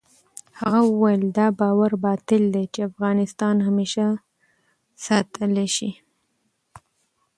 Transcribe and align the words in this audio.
هغه 0.59 0.79
وویل، 0.89 1.21
دا 1.37 1.47
باور 1.59 1.91
باطل 2.05 2.43
دی 2.53 2.65
چې 2.73 2.79
افغانستان 2.89 3.55
همېشه 3.67 4.05
ساتلای 5.05 5.67
شي. 5.75 5.89